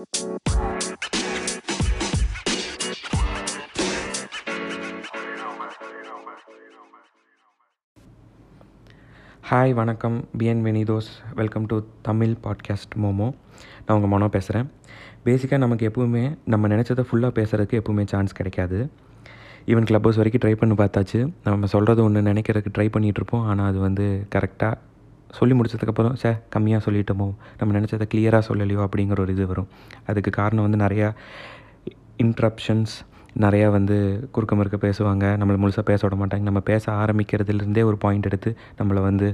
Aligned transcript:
Hi 0.00 0.08
வணக்கம். 9.74 10.28
பிஎன் 10.38 10.62
வெனிதோஸ் 10.62 11.10
வெல்கம் 11.34 11.66
டு 11.66 11.80
தமிழ் 12.02 12.36
பாட்காஸ்ட் 12.42 12.96
மோமோ 13.02 13.02
நான் 13.02 13.32
உங்கள் 13.86 14.08
மனோ 14.08 14.28
பேசுகிறேன் 14.28 14.70
பேசிக்காக 15.24 15.58
நமக்கு 15.58 15.88
எப்பவுமே 15.88 16.38
நம்ம 16.44 16.68
நினச்சதை 16.68 17.04
ஃபுல்லாக 17.10 17.32
பேசுகிறதுக்கு 17.34 17.82
எப்பவுமே 17.82 18.06
சான்ஸ் 18.06 18.32
கிடைக்காது. 18.32 18.90
ஈவன் 19.66 19.84
கிளப் 19.84 20.02
ஹவுஸ் 20.02 20.16
வரைக்கும் 20.16 20.50
ட்ரை 20.50 20.54
பண்ணி 20.54 20.74
பார்த்தாச்சு. 20.74 21.32
நம்ம 21.44 21.66
சொல்கிறது 21.66 22.02
ஒன்று 22.02 22.20
நினைக்கிறதுக்கு 22.20 22.66
ட்ரை 22.78 22.88
பண்ணிகிட்ருப்போம் 22.88 23.44
ஆனால் 23.44 23.68
அது 23.68 23.78
வந்து 23.78 24.26
கரெக்டாக 24.34 24.74
சொல்லி 25.38 25.54
முடிச்சதுக்கப்புறம் 25.58 26.14
சே 26.22 26.30
கம்மியாக 26.54 26.80
சொல்லிட்டோமோ 26.86 27.28
நம்ம 27.58 27.74
நினச்சதை 27.78 28.06
கிளியராக 28.12 28.42
சொல்லலையோ 28.48 28.80
அப்படிங்கிற 28.86 29.20
ஒரு 29.24 29.32
இது 29.36 29.46
வரும். 29.52 29.68
அதுக்கு 30.10 30.30
காரணம் 30.40 30.66
வந்து 30.66 30.80
நிறையா 30.84 31.08
இன்ட்ரப்ஷன்ஸ் 32.24 32.94
நிறையா 33.44 33.66
வந்து 33.76 33.96
குறுக்க 34.34 34.54
மறுக்க 34.58 34.76
பேசுவாங்க. 34.86 35.24
நம்மளை 35.40 35.58
முழுசாக 35.62 35.84
பேச 35.90 36.00
விட 36.06 36.16
மாட்டாங்க. 36.22 36.44
நம்ம 36.48 36.60
பேச 36.70 36.84
ஆரம்பிக்கிறதுலேருந்தே 37.02 37.84
ஒரு 37.90 37.98
பாயிண்ட் 38.04 38.28
எடுத்து 38.30 38.50
நம்மளை 38.80 39.02
வந்து 39.08 39.28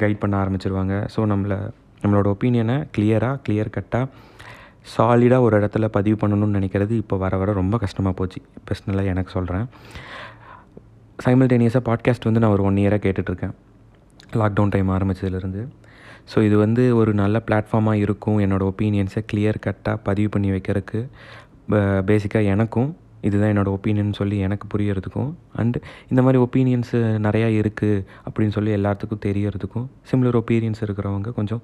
கைட் 0.00 0.20
பண்ண 0.22 0.34
ஆரம்பிச்சிருவாங்க. 0.42 0.94
ஸோ 1.14 1.22
நம்மளை 1.32 1.58
நம்மளோட 2.02 2.26
ஒப்பீனியனை 2.34 2.76
கிளியராக 2.96 3.40
கிளியர் 3.46 3.74
கட்டாக 3.76 4.06
சாலிடாக 4.96 5.46
ஒரு 5.46 5.54
இடத்துல 5.60 5.86
பதிவு 5.96 6.16
பண்ணணும்னு 6.20 6.58
நினைக்கிறது 6.58 6.92
இப்போ 7.02 7.16
வர 7.24 7.36
வர 7.40 7.52
ரொம்ப 7.62 7.78
கஷ்டமாக 7.78 8.14
போச்சு. 8.20 8.40
பர்சனலாக 8.68 9.12
எனக்கு 9.14 9.30
சொல்கிறேன் 9.38 9.66
சைமல்டேனியஸாக 11.24 11.84
பாட்காஸ்ட் 11.88 12.28
வந்து 12.28 12.42
நான் 12.44 12.54
ஒரு 12.56 12.64
ஒன் 12.68 12.80
இயராக 12.82 13.02
கேட்டுட்ருக்கேன் 13.06 13.54
லாக்டவுன் 14.40 14.72
டைம் 14.74 14.90
ஆரம்பித்ததுலேருந்து 14.96 15.62
ஸோ 16.32 16.38
இது 16.46 16.56
வந்து 16.62 16.82
ஒரு 17.00 17.12
நல்ல 17.20 17.36
பிளாட்ஃபார்மாக 17.46 18.02
இருக்கும். 18.04 18.38
என்னோடய 18.44 18.70
ஒப்பீனியன்ஸை 18.72 19.20
கிளியர் 19.30 19.58
கட்டாக 19.66 19.96
பதிவு 20.08 20.28
பண்ணி 20.34 20.50
வைக்கிறதுக்கு 20.54 21.00
பேசிக்காக 22.08 22.50
எனக்கும் 22.54 22.90
இதுதான் 23.28 23.50
என்னோடய 23.52 23.76
ஒப்பீனியன் 23.76 24.12
சொல்லி 24.18 24.36
எனக்கு 24.46 24.66
புரியறதுக்கும். 24.74 25.30
அண்டு 25.60 25.78
இந்த 26.10 26.20
மாதிரி 26.24 26.38
ஒப்பீனியன்ஸு 26.46 26.98
நிறையா 27.26 27.48
இருக்குது 27.60 28.04
அப்படின்னு 28.26 28.54
சொல்லி 28.56 28.72
எல்லாத்துக்கும் 28.78 29.22
தெரியறதுக்கும் 29.26 29.86
சிம்லர் 30.10 30.38
ஒப்பீனியன்ஸ் 30.40 30.82
இருக்கிறவங்க 30.86 31.32
கொஞ்சம் 31.38 31.62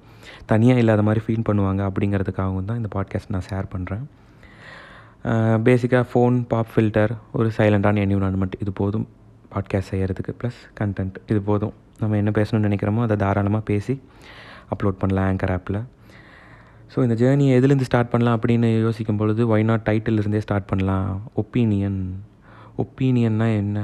தனியாக 0.51 0.83
இல்லாத 0.83 1.03
மாதிரி 1.07 1.23
ஃபீல் 1.25 1.47
பண்ணுவாங்க 1.49 1.83
அப்படிங்கிறதுக்காகவும் 1.89 2.69
தான் 2.71 2.79
இந்த 2.81 2.91
பாட்காஸ்ட் 2.97 3.33
நான் 3.35 3.47
ஷேர் 3.49 3.73
பண்ணுறேன் 3.73 4.05
பேசிக்காக 5.67 6.05
ஃபோன் 6.11 6.35
பாப் 6.51 6.71
ஃபில்டர் 6.73 7.13
ஒரு 7.39 7.49
சைலண்டான 7.57 8.01
என்விரான்மெண்ட் 8.05 8.55
இது 8.63 8.73
போதும். 8.81 9.07
பாட்காஸ்ட் 9.53 9.91
செய்கிறதுக்கு 9.93 10.33
ப்ளஸ் 10.41 10.61
கண்டென்ட் 10.79 11.17
இது 11.31 11.41
போதும். 11.49 11.75
நம்ம 12.01 12.17
என்ன 12.21 12.31
பேசணும்னு 12.39 12.67
நினைக்கிறோமோ 12.69 13.03
அதை 13.05 13.15
தாராளமாக 13.23 13.63
பேசி 13.69 13.93
அப்லோட் 14.73 15.01
பண்ணலாம் 15.01 15.27
ஆங்கர் 15.31 15.53
ஆப்பில் 15.57 15.79
ஸோ 16.91 16.97
இந்த 17.05 17.15
ஜேர்னியை 17.21 17.53
எதுலேருந்து 17.59 17.87
ஸ்டார்ட் 17.87 18.11
பண்ணலாம் 18.11 18.35
அப்படின்னு 18.37 18.67
யோசிக்கும் 18.85 19.19
பொழுது 19.21 19.41
ஒய் 19.53 19.65
நாட் 19.69 19.85
டைட்டிலிருந்தே 19.87 20.41
ஸ்டார்ட் 20.45 20.69
பண்ணலாம். 20.71 21.09
ஒப்பீனியன் 21.41 21.99
ஒப்பீனியன்னா 22.83 23.47
என்ன? 23.61 23.77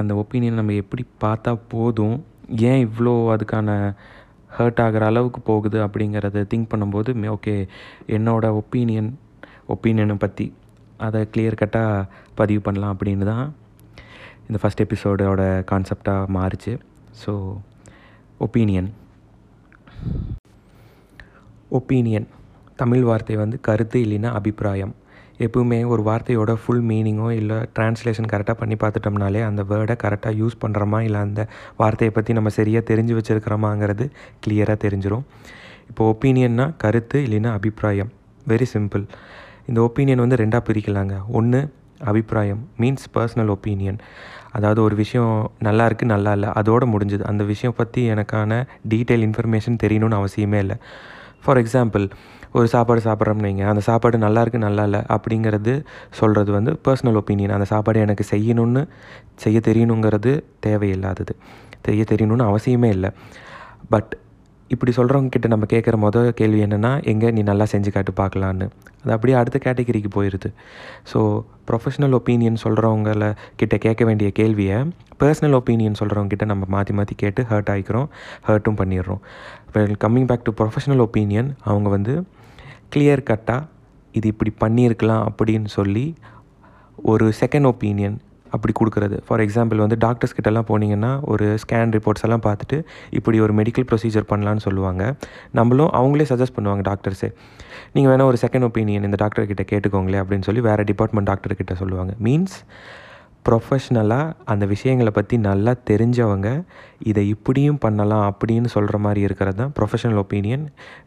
அந்த 0.00 0.12
ஒப்பீனியன் 0.22 0.58
நம்ம 0.60 0.74
எப்படி 0.82 1.02
பார்த்தா 1.24 1.52
போதும்? 1.74 2.16
ஏன் 2.70 2.82
இவ்வளோ 2.86 3.12
அதுக்கான 3.34 3.70
ஹர்ட் 4.56 4.82
ஆகிற 4.84 5.06
அளவுக்கு 5.10 5.40
போகுது 5.50 5.78
அப்படிங்கிறத 5.86 6.44
திங்க் 6.52 6.70
பண்ணும்போது 6.72 7.10
ஓகே 7.36 7.54
என்னோடய 8.16 8.58
ஒப்பீனியன் 8.60 9.10
ஒப்பீனியனை 9.74 10.16
பற்றி 10.24 10.46
அதை 11.06 11.20
கிளியர் 11.32 11.60
கட்டாக 11.62 12.06
பதிவு 12.40 12.60
பண்ணலாம் 12.66 12.94
அப்படின்னு 12.94 13.26
தான் 13.32 13.46
இந்த 14.48 14.58
ஃபஸ்ட் 14.62 14.84
எபிசோடோட 14.84 15.42
கான்செப்டாக 15.70 16.32
மாறுச்சு. 16.36 16.72
ஸோ 17.22 17.32
ஒப்பீனியன் 18.46 18.88
ஒப்பீனியன் 21.78 22.26
தமிழ் 22.80 23.04
வார்த்தை 23.08 23.36
வந்து 23.36 23.56
கருத்து 23.66 23.98
இல்லைன்னா 24.04 24.30
அபிப்பிராயம். 24.38 24.92
எப்பவுமே 25.46 25.78
ஒரு 25.92 26.02
வார்த்தையோட 26.08 26.52
ஃபுல் 26.60 26.84
மீனிங்கோ 26.90 27.28
இல்லை 27.40 27.56
ட்ரான்ஸ்லேஷன் 27.76 28.28
கரெக்டாக 28.32 28.56
பண்ணி 28.60 28.76
பார்த்துட்டோம்னாலே 28.82 29.40
அந்த 29.48 29.62
வேர்டை 29.70 29.94
கரெக்டாக 30.04 30.38
யூஸ் 30.40 30.56
பண்ணுறோமா 30.62 30.98
இல்லை 31.08 31.20
அந்த 31.26 31.42
வார்த்தையை 31.80 32.12
பற்றி 32.14 32.32
நம்ம 32.38 32.52
சரியாக 32.58 32.82
தெரிஞ்சு 32.90 33.16
வச்சுருக்கிறோமாங்கிறது 33.18 34.06
கிளியராக 34.44 34.78
தெரிஞ்சிடும் 34.84 35.24
இப்போ 35.90 36.04
ஒப்பீனியன்னா 36.12 36.66
கருத்து 36.84 37.18
இல்லைன்னா 37.26 37.52
அபிப்பிராயம். 37.58 38.10
வெரி 38.48 38.66
சிம்பிள் 38.74 39.04
இந்த 39.68 39.78
ஒப்பீனியன் 39.86 40.22
வந்து 40.24 40.40
ரெண்டாக 40.42 40.62
பிரிக்கலாங்க. 40.68 41.14
ஒன்று 41.38 41.60
அபிப்பிராயம் 42.10 42.68
மீன்ஸ் 42.80 43.06
பர்சனல் 43.14 43.50
ஒப்பீனியன் 43.54 43.98
அதாவது 44.52 44.82
ஒரு 44.82 44.96
விஷயம் 44.96 45.50
நல்லா 45.58 45.86
இருக்குது 45.86 46.12
நல்லா 46.14 46.32
இல்லை 46.32 46.48
அதோடு 46.48 46.86
முடிஞ்சுது. 46.86 47.20
அந்த 47.20 47.44
விஷயம் 47.44 47.74
பற்றி 47.76 48.10
எனக்கான 48.10 48.66
டீட்டெயில் 48.88 49.24
இன்ஃபர்மேஷன் 49.28 49.78
தெரியணும்னு 49.84 50.18
அவசியமே 50.20 50.58
இல்லை. 50.58 50.76
ஃபார் 51.44 51.58
எக்ஸாம்பிள் 51.62 52.04
ஒரு 52.52 52.68
சாப்பாடு 52.68 53.00
சாப்பிட்றோம்னு 53.00 53.46
வைங்க. 53.46 53.64
அந்த 53.66 53.80
சாப்பாடு 53.80 54.18
நல்லா 54.18 54.42
இருக்குது 54.42 54.66
நல்லா 54.66 54.82
இல்லை 54.82 55.00
அப்படிங்கிறது 55.14 55.72
சொல்கிறது 56.10 56.52
வந்து 56.52 56.80
பர்சனல் 56.88 57.18
ஒப்பீனியன் 57.20 57.54
அந்த 57.56 57.64
சாப்பாடு 57.64 58.00
எனக்கு 58.00 58.24
செய்யணும்னு 58.30 58.82
செய்ய 59.34 59.60
தெரியணுங்கிறது 59.68 60.32
தேவையில்லாதது. 60.66 61.34
செய்ய 61.86 62.04
தெரியணும்னு 62.12 62.46
அவசியமே 62.50 62.84
இல்லை. 62.84 63.10
பட் 63.90 64.14
இப்படி 64.68 64.92
சொல்கிறவங்க 64.96 65.28
கிட்ட 65.28 65.48
நம்ம 65.48 65.64
கேட்குற 65.68 65.96
மொதல் 65.96 66.28
கேள்வி 66.28 66.62
என்னென்னா 66.62 67.04
எங்கே 67.04 67.30
நீ 67.30 67.42
நல்லா 67.42 67.66
செஞ்சு 67.72 67.90
காட்டு 67.90 68.12
பார்க்கலான்னு 68.12 68.68
அது 69.02 69.12
அப்படியே 69.12 69.38
அடுத்த 69.38 69.58
கேட்டகரிக்கு 69.64 70.10
போயிடுது 70.14 70.52
ஸோ 71.12 71.44
ப்ரொஃபஷ்னல் 71.70 72.12
ஒப்பீனியன் 72.12 72.56
சொல்கிறவங்கள 72.62 73.32
கிட்ட 73.56 73.76
கேட்க 73.76 74.04
வேண்டிய 74.04 74.30
கேள்வியை 74.30 74.84
பர்சனல் 75.20 75.54
ஒப்பீனியன் 75.54 75.94
சொல்கிறவங்க 75.98 76.26
கிட்ட 76.26 76.44
நம்ம 76.44 76.64
மாற்றி 76.68 76.94
மாற்றி 76.94 77.14
கேட்டு 77.14 77.42
ஹர்ட் 77.42 77.70
ஆகிக்கிறோம் 77.70 78.08
ஹர்ட்டும் 78.46 78.76
பண்ணிடுறோம். 78.76 79.20
Well 79.74 79.96
coming 80.04 80.26
back 80.26 80.44
to 80.44 80.52
professional 80.52 81.00
opinion 81.00 81.56
அவங்க 81.64 81.88
வந்து 81.88 82.24
கிளியர் 82.96 83.26
கட்டாக 83.30 83.66
இது 84.12 84.28
இப்படி 84.28 84.52
பண்ணியிருக்கலாம் 84.60 85.28
அப்படின்னு 85.30 85.66
சொல்லி 85.66 86.14
ஒரு 86.96 87.32
செகண்ட் 87.40 87.66
ஒப்பீனியன் 87.66 88.20
அப்படி 88.54 88.72
கொடுக்குறது. 88.80 89.16
ஃபார் 89.26 89.42
எக்ஸாம்பிள் 89.44 89.82
வந்து 89.84 89.98
டாக்டர்ஸ் 90.04 90.36
கிட்டலாம் 90.38 90.68
போனீங்கன்னா 90.70 91.12
ஒரு 91.32 91.46
ஸ்கேன் 91.64 91.94
ரிப்போர்ட்ஸ் 91.96 92.24
எல்லாம் 92.28 92.44
பார்த்துட்டு 92.48 92.78
இப்படி 93.18 93.40
ஒரு 93.46 93.54
மெடிக்கல் 93.60 93.88
ப்ரொசீஜர் 93.90 94.28
பண்ணலான்னு 94.32 94.64
சொல்லுவாங்க. 94.68 95.02
நம்மளும் 95.58 95.92
அவங்களே 96.00 96.28
சஜஸ்ட் 96.32 96.56
பண்ணுவாங்க 96.58 96.84
டாக்டர்ஸே 96.90 97.30
நீங்கள் 97.96 98.10
வேணால் 98.12 98.30
ஒரு 98.32 98.40
செகண்ட் 98.44 98.66
ஒப்பீனியன் 98.68 99.06
இந்த 99.08 99.18
டாக்டர் 99.24 99.50
கிட்ட 99.52 99.64
கேட்டுக்கோங்களே 99.72 100.20
அப்படின்னு 100.22 100.48
சொல்லி 100.48 100.64
வேறு 100.70 100.88
டிபார்ட்மெண்ட் 100.92 101.30
டாக்டர் 101.32 101.60
கிட்ட 101.60 101.74
சொல்லுவாங்க. 101.82 102.14
மீன்ஸ் 102.28 102.56
ப்ரொஃபஷ்னலாக 103.46 104.32
அந்த 104.52 104.64
விஷயங்களை 104.72 105.10
பற்றி 105.18 105.36
நல்லா 105.46 105.72
தெரிஞ்சவங்க 105.90 106.48
இதை 107.10 107.22
இப்படியும் 107.34 107.78
பண்ணலாம் 107.84 108.24
அப்படின்னு 108.30 108.68
சொல்கிற 108.74 108.96
மாதிரி 109.04 109.20
இருக்கிறது 109.26 109.58
தான் 109.60 109.72
professional 109.78 110.20
opinion 110.22 110.64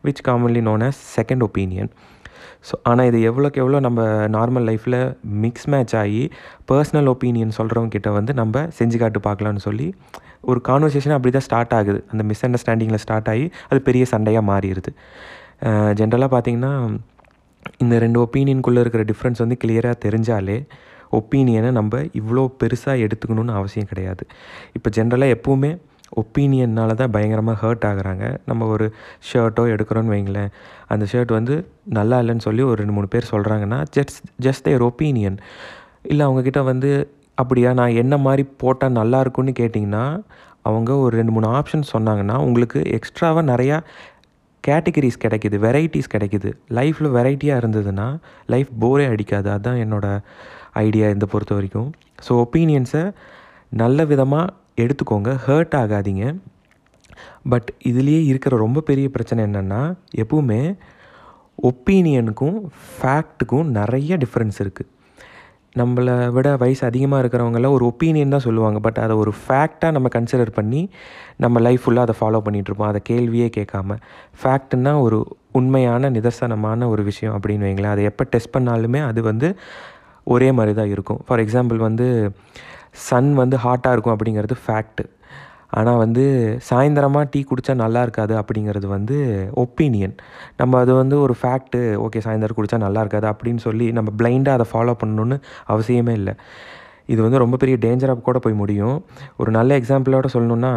which 0.07 0.23
commonly 0.27 0.61
known 0.69 0.85
as 0.87 1.01
second 1.17 1.43
opinion 1.47 1.91
so 2.69 2.75
ஆனால் 2.89 3.07
இது 3.09 3.19
எவ்வளோக்கு 3.29 3.61
எவ்வளோ 3.63 3.77
நம்ம 3.87 4.01
நார்மல் 4.35 4.65
லைஃப்பில் 4.69 4.99
மிக்ஸ் 5.43 5.67
மேட்ச் 5.73 5.95
ஆகி 6.01 6.23
பர்சனல் 6.71 7.09
ஒப்பீனியன் 7.13 7.53
சொல்கிறவங்கிட்ட 7.59 8.09
வந்து 8.17 8.33
நம்ம 8.41 8.63
செஞ்சு 8.79 8.97
காட்டு 9.03 9.21
பார்க்கலான்னு 9.27 9.63
சொல்லி 9.67 9.87
ஒரு 10.51 10.59
கான்வர்சேஷன் 10.67 11.15
அப்படி 11.15 11.31
தான் 11.37 11.47
ஸ்டார்ட் 11.47 11.73
ஆகுது. 11.79 11.99
அந்த 12.11 12.23
மிஸ் 12.29 12.43
அண்டர்ஸ்டாண்டிங்கில் 12.47 13.01
ஸ்டார்ட் 13.05 13.29
ஆகி 13.33 13.45
அது 13.69 13.79
பெரிய 13.87 14.03
சண்டையாக 14.13 14.43
மாறிடுது. 14.51 14.91
ஜென்ரலாக 15.99 16.29
பார்த்திங்கன்னா 16.35 16.73
இந்த 17.83 17.95
ரெண்டு 18.03 18.19
ஒப்பீனியனுக்குள்ளே 18.25 18.81
இருக்கிற 18.83 19.03
டிஃப்ரென்ஸ் 19.11 19.41
வந்து 19.43 19.57
கிளியராக 19.63 19.95
தெரிஞ்சாலே 20.05 20.57
ஒப்பீனியனை 21.19 21.69
நம்ம 21.77 21.99
இவ்வளோ 22.19 22.43
பெருசாக 22.61 23.03
எடுத்துக்கணும்னு 23.05 23.53
அவசியம் 23.59 23.89
கிடையாது. 23.91 24.23
இப்போ 24.77 24.89
ஜென்ரலாக 24.97 25.35
எப்போவுமே 25.35 25.71
ஒப்பீனியனால் 26.19 26.99
தான் 27.01 27.13
பயங்கரமாக 27.15 27.57
ஹர்ட் 27.61 27.85
ஆகுறாங்க. 27.89 28.25
நம்ம 28.49 28.67
ஒரு 28.75 28.85
ஷர்ட்டோ 29.29 29.63
எடுக்கிறோன்னு 29.73 30.13
வைங்களேன். 30.13 30.51
அந்த 30.93 31.05
ஷர்ட் 31.11 31.31
வந்து 31.37 31.55
நல்லா 31.97 32.19
இல்லைன்னு 32.23 32.45
சொல்லி 32.47 32.63
ஒரு 32.69 32.77
ரெண்டு 32.81 32.95
மூணு 32.97 33.09
பேர் 33.13 33.31
சொல்கிறாங்கன்னா 33.33 33.79
ஜஸ்ட் 33.97 34.19
ஜஸ்ட் 34.47 34.65
தேர் 34.67 34.85
ஒப்பீனியன் 34.89 35.37
இல்லை 36.11 36.23
அவங்கக்கிட்ட 36.27 36.63
வந்து 36.71 36.91
அப்படியா 37.41 37.69
நான் 37.79 37.97
என்ன 38.03 38.15
மாதிரி 38.27 38.43
போட்டால் 38.63 38.97
நல்லா 38.99 39.19
இருக்கும்னு 39.19 39.53
கேட்டிங்கன்னா 39.59 40.05
அவங்க 40.69 40.91
ஒரு 41.03 41.13
ரெண்டு 41.19 41.33
மூணு 41.35 41.47
ஆப்ஷன் 41.59 41.91
சொன்னாங்கன்னா 41.93 42.35
உங்களுக்கு 42.47 42.79
எக்ஸ்ட்ராவாக 42.97 43.45
நிறையா 43.51 43.77
கேட்டகரிஸ் 44.63 45.21
கிடைக்கிது 45.23 45.57
வெரைட்டிஸ் 45.65 46.11
கிடைக்கிது. 46.13 46.49
லைஃப்பில் 46.77 47.13
வெரைட்டியாக 47.17 47.61
இருந்ததுன்னா 47.61 48.07
லைஃப் 48.53 48.69
போரே 48.83 49.05
அடிக்காது. 49.13 49.47
அதுதான் 49.53 49.79
என்னோடய 49.83 50.23
ஐடியா 50.85 51.07
இந்த 51.15 51.25
பொறுத்த 51.31 51.53
வரைக்கும். 51.55 51.89
ஸோ 52.25 52.31
ஒப்பீனியன்ஸை 52.43 53.03
நல்ல 53.81 54.05
விதமாக 54.11 54.53
எடுத்துக்கோங்க 54.77 55.31
ஹர்ட் 55.47 55.75
ஆகாதீங்க. 55.81 56.25
பட் 57.51 57.69
இதுலேயே 57.89 58.21
இருக்கிற 58.25 58.57
ரொம்ப 58.57 58.81
பெரிய 58.81 59.09
பிரச்சனை 59.09 59.41
என்னென்னா 59.45 59.81
எப்பவுமே 60.23 60.61
ஒப்பீனியனுக்கும் 61.69 62.57
ஃபேக்ட்டுக்கும் 62.93 63.69
நிறைய 63.79 64.17
டிஃப்ரென்ஸ் 64.23 64.59
இருக்குது 64.63 64.89
நம்மளை 65.79 66.15
விட 66.35 66.47
வயசு 66.61 66.81
அதிகமாக 66.87 67.21
இருக்கிறவங்களாம் 67.23 67.75
ஒரு 67.77 67.85
ஒப்பீனியன் 67.91 68.33
தான் 68.35 68.43
சொல்லுவாங்க. 68.45 68.79
பட் 68.79 68.97
அதை 68.97 69.15
ஒரு 69.15 69.31
ஃபேக்டாக 69.41 69.91
நம்ம 69.91 70.07
கன்சிடர் 70.15 70.51
பண்ணி 70.57 70.81
நம்ம 71.37 71.59
லைஃப் 71.59 71.83
ஃபுல்லாக 71.83 72.07
அதை 72.07 72.15
ஃபாலோ 72.19 72.41
பண்ணிகிட்ருப்போம் 72.47 72.89
அதை 72.91 73.01
கேள்வியே 73.09 73.47
கேட்காம. 73.57 73.97
ஃபேக்ட்னா 74.41 75.01
ஒரு 75.01 75.19
உண்மையான 75.51 76.09
நிதர்சனமான 76.09 76.89
ஒரு 76.89 77.03
விஷயம் 77.03 77.35
அப்படின்னு 77.37 77.67
வைங்களேன். 77.67 77.95
அதை 77.95 78.03
எப்போ 78.03 78.23
டெஸ்ட் 78.23 78.55
பண்ணாலுமே 78.57 79.01
அது 79.07 79.21
வந்து 79.21 79.49
ஒரே 80.23 80.51
மாதிரி 80.51 80.75
தான் 80.75 80.91
இருக்கும். 80.95 81.21
ஃபார் 81.27 81.39
எக்ஸாம்பிள் 81.39 81.79
வந்து 81.87 82.07
சன் 82.95 83.31
வந்து 83.41 83.57
ஹாட்டாக 83.65 83.95
இருக்கும் 83.95 84.15
அப்படிங்கிறது 84.15 84.55
ஃபேக்ட்டு 84.65 85.05
ஆனால் 85.79 85.99
வந்து 86.03 86.23
சாயந்தரமாக 86.69 87.25
டீ 87.33 87.39
குடித்தா 87.49 87.73
நல்லா 87.81 87.99
இருக்காது 88.05 88.33
அப்படிங்கிறது 88.39 88.87
வந்து 88.95 89.17
ஒப்பீனியன் 89.63 90.15
நம்ம 90.59 90.79
அது 90.83 90.91
வந்து 91.01 91.15
ஒரு 91.25 91.33
ஃபேக்ட்டு 91.41 91.79
ஓகே 92.05 92.23
சாயந்தரம் 92.25 92.57
குடித்தா 92.57 92.79
நல்லா 92.85 93.03
இருக்காது 93.05 93.27
அப்படின்னு 93.31 93.61
சொல்லி 93.67 93.87
நம்ம 93.97 94.11
பிளைண்டாக 94.21 94.57
அதை 94.57 94.65
ஃபாலோ 94.71 94.95
பண்ணணுன்னு 95.03 95.37
அவசியமே 95.73 96.15
இல்லை. 96.19 96.33
இது 97.13 97.21
வந்து 97.25 97.41
ரொம்ப 97.43 97.55
பெரிய 97.61 97.77
டேஞ்சராக 97.85 98.25
கூட 98.27 98.39
போய் 98.43 98.61
முடியும். 98.63 98.97
ஒரு 99.41 99.51
நல்ல 99.57 99.71
எக்ஸாம்பிளோட 99.81 100.27
சொல்லணுன்னா 100.35 100.73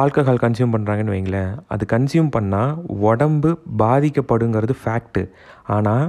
ஆல்கஹால் 0.00 0.42
கன்சியூம் 0.42 0.74
பண்ணுறாங்கன்னு 0.74 1.14
வைங்களேன். 1.14 1.52
அது 1.74 1.84
கன்சியூம் 1.94 2.28
பண்ணால் 2.36 2.74
உடம்பு 3.10 3.50
பாதிக்கப்படுங்கிறது 3.82 4.74
ஃபேக்ட்டு 4.82 5.22
ஆனால் 5.76 6.06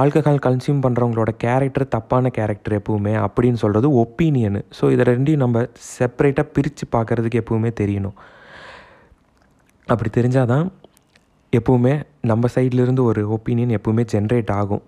ஆல்கஹால் 0.00 0.44
கன்சியூம் 0.44 0.82
பண்ணுறவங்களோட 0.84 1.30
கேரக்டர் 1.44 1.84
தப்பான 1.94 2.28
கேரக்டர் 2.36 2.74
எப்பவுமே 2.78 3.12
அப்படின்னு 3.24 3.58
சொல்கிறது 3.62 3.88
ஒப்பீனியனு 4.02 4.60
ஸோ 4.78 4.84
இதை 4.94 5.04
ரெண்டையும் 5.10 5.42
நம்ம 5.44 5.64
செப்பரேட்டாக 5.96 6.46
பிரித்து 6.54 6.84
பார்க்குறதுக்கு 6.94 7.40
எப்பவுமே 7.42 7.70
தெரியணும். 7.80 8.16
அப்படி 9.88 10.10
தெரிஞ்சால் 10.18 10.50
தான் 10.52 10.66
எப்பவுமே 11.52 11.92
நம்ம 12.30 12.48
சைட்லேருந்து 12.54 13.02
ஒரு 13.10 13.22
ஒப்பீனியன் 13.36 13.74
எப்பவுமே 13.78 14.04
ஜென்ரேட் 14.12 14.52
ஆகும். 14.60 14.82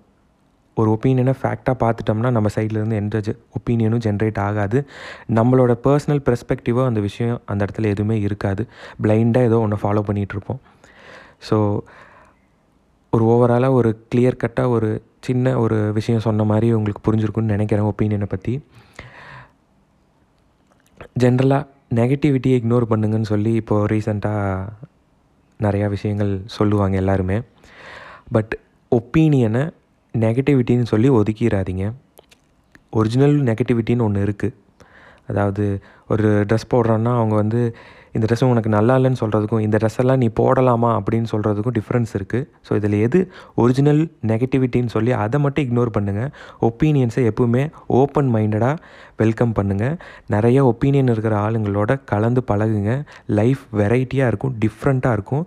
ஒரு 0.77 0.89
ஒப்பீனியனை 0.95 1.35
ஃபேக்டாக 1.41 1.77
பார்த்துட்டோம்னா 1.83 2.31
நம்ம 2.37 2.49
சைட்லேருந்து 2.55 3.01
எந்த 3.03 3.35
ஒப்பீனியனும் 3.59 4.05
ஜென்ரேட் 4.07 4.41
ஆகாது. 4.47 4.79
நம்மளோட 5.39 5.73
பர்சனல் 5.87 6.23
பெர்ஸ்பெக்டிவாக 6.29 6.91
அந்த 6.93 7.03
விஷயம் 7.09 7.39
அந்த 7.51 7.61
இடத்துல 7.67 7.91
எதுவுமே 7.95 8.17
இருக்காது. 8.29 8.65
பிளைண்டாக 9.05 9.49
ஏதோ 9.51 9.59
ஒன்று 9.67 9.83
ஃபாலோ 9.85 10.05
பண்ணிகிட்ருப்போம் 10.09 10.61
ஸோ 11.51 11.59
ஒரு 13.15 13.25
ஓவராலாக 13.25 13.71
ஒரு 13.71 14.07
கிளியர் 14.15 14.37
கட்டாக 14.37 14.69
ஒரு 14.69 15.03
சின்ன 15.21 15.59
ஒரு 15.59 15.93
விஷயம் 15.93 16.21
சொன்ன 16.21 16.45
மாதிரி 16.45 16.73
உங்களுக்கு 16.73 17.13
புரிஞ்சிருக்குன்னு 17.13 17.41
நினைக்கிறேன் 17.41 17.93
ஒப்பீனியனை 17.93 18.27
பற்றி 18.29 18.65
ஜென்ரலாக 21.21 21.67
நெகட்டிவிட்டியை 21.95 22.61
இக்னோர் 22.61 22.83
பண்ணுங்கன்னு 22.91 23.23
சொல்லி 23.23 23.53
இப்போது 23.53 23.97
ரீசெண்டாக 23.97 24.67
நிறையா 25.61 25.89
விஷயங்கள் 25.89 26.43
சொல்லுவாங்க 26.47 26.97
எல்லாருமே. 26.97 27.41
பட் 28.33 28.59
ஒப்பீனியனை 28.91 29.71
நெகட்டிவிட்டின்னு 30.19 30.83
சொல்லி 30.83 31.11
ஒதுக்கிடாதீங்க 31.11 31.93
ஒரிஜினல் 32.91 33.43
நெகட்டிவிட்டின்னு 33.43 34.03
ஒன்று 34.03 34.25
இருக்குது 34.25 34.55
அதாவது 35.27 35.83
ஒரு 36.09 36.41
ட்ரெஸ் 36.41 36.75
போடுறோன்னா 36.75 37.15
அவங்க 37.15 37.35
வந்து 37.35 37.77
இந்த 38.17 38.25
ட்ரெஸ் 38.29 38.45
உனக்கு 38.51 38.71
நல்லா 38.77 38.95
இல்லைன்னு 38.99 39.21
சொல்கிறதுக்கும் 39.23 39.63
இந்த 39.67 39.77
ட்ரெஸ்ஸெல்லாம் 39.83 40.21
நீ 40.23 40.29
போடலாமா 40.41 40.91
அப்படின்னு 40.99 41.29
சொல்கிறதுக்கும் 41.33 41.77
டிஃப்ரென்ஸ் 41.79 42.13
இருக்குது 42.19 42.47
ஸோ 42.67 42.75
இதில் 42.81 42.97
எது 43.07 43.21
ஒரிஜினல் 43.63 44.03
நெகட்டிவிட்டின்னு 44.31 44.95
சொல்லி 44.97 45.13
அதை 45.25 45.41
மட்டும் 45.45 45.65
இக்னோர் 45.67 45.95
பண்ணுங்கள் 45.97 46.31
ஒப்பீனியன்ஸை 46.69 47.25
எப்பவுமே 47.31 47.65
ஓப்பன் 48.01 48.31
மைண்டடாக 48.37 48.77
வெல்கம் 49.23 49.57
பண்ணுங்கள் 49.59 49.97
நிறைய 50.35 50.59
ஒப்பீனியன் 50.73 51.13
இருக்கிற 51.15 51.35
ஆளுங்களோட 51.47 51.91
கலந்து 52.13 52.43
பழகுங்க. 52.51 52.93
லைஃப் 53.41 53.65
வெரைட்டியாக 53.81 54.31
இருக்கும் 54.33 54.55
டிஃப்ரெண்ட்டாக 54.65 55.17
இருக்கும். 55.19 55.45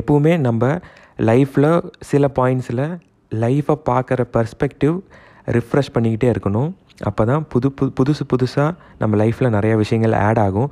எப்பவுமே 0.00 0.34
நம்ம 0.48 0.72
லைஃப்பில் 1.28 1.70
சில 2.10 2.26
பாயிண்ட்ஸில் 2.40 2.84
லைஃப்பை 3.32 3.76
பார்க்குற 3.88 4.20
பர்ஸ்பெக்டிவ் 4.36 4.96
ரிஃப்ரெஷ் 5.56 5.94
பண்ணிக்கிட்டே 5.94 6.28
இருக்கணும். 6.34 6.70
அப்போ 7.08 7.22
தான் 7.30 7.42
புது 7.52 7.68
புது 7.78 7.90
புதுசு 7.98 8.22
புதுசாக 8.30 8.70
நம்ம 9.00 9.16
லைஃப்பில் 9.20 9.54
நிறைய 9.56 9.72
விஷயங்கள் 9.82 10.14
ஆட் 10.26 10.40
ஆகும். 10.44 10.70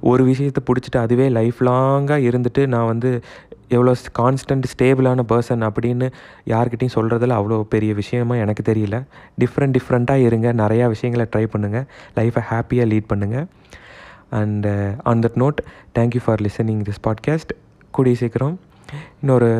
ஒரு 0.00 0.24
விஷயத்தை 0.24 0.62
பிடிச்சிட்டு 0.66 0.98
அதுவே 1.00 1.28
லைஃப் 1.28 1.60
லாங்காக 1.62 2.26
இருந்துட்டு 2.30 2.66
நான் 2.66 2.86
வந்து 2.86 3.20
எவ்வளோ 3.68 3.92
கான்ஸ்டன்ட் 4.18 4.66
ஸ்டேபிளான 4.72 5.24
பர்சன் 5.32 5.64
அப்படின்னு 5.66 6.06
யார்கிட்டையும் 6.46 6.94
சொல்கிறதுல 6.94 7.36
அவ்வளோ 7.40 7.62
பெரிய 7.62 7.94
விஷயமா 7.94 8.36
எனக்கு 8.36 8.62
தெரியல. 8.72 8.96
டிஃப்ரெண்ட் 9.40 9.76
டிஃப்ரெண்ட்டாக 9.76 10.26
இருங்க. 10.28 10.52
நிறையா 10.52 10.86
விஷயங்களை 10.86 11.26
ட்ரை 11.36 11.44
பண்ணுங்கள் 11.52 11.86
லைஃப்பை 12.16 12.42
ஹாப்பியாக 12.50 12.88
லீட் 12.92 13.10
பண்ணுங்கள் 13.12 13.46
and 14.40 14.66
on 15.02 15.20
that 15.20 15.38
note 15.44 15.60
thank you 15.98 16.22
for 16.24 16.40
listening 16.40 16.82
this 16.88 17.02
podcast 17.06 17.52
கூடிய 17.90 18.16
சீக்கிரம் 18.16 18.60
இன்னொரு 19.20 19.50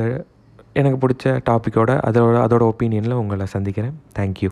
எனக்கு 0.72 0.98
பிடிச்ச 1.04 1.26
டாப்பிக்கோட 1.50 1.90
அதோட 2.08 2.36
அதோட 2.46 2.64
ஒப்பீனியனில் 2.72 3.20
உங்களை 3.22 3.46
சந்திக்கிறேன். 3.46 3.94
தேங்க்யூ 4.18 4.50